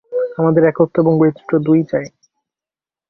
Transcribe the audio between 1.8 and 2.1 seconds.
চাই।